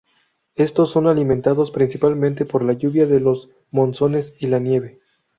Estos 0.55 0.89
son 0.89 1.05
alimentados 1.05 1.69
principalmente 1.69 2.43
por 2.43 2.63
la 2.63 2.73
lluvia 2.73 3.05
de 3.05 3.19
los 3.19 3.51
monzones 3.69 4.33
y 4.39 4.47
la 4.47 4.57
nieve. 4.57 4.99